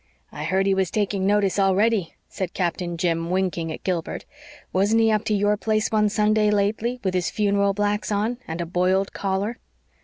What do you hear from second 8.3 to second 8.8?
and a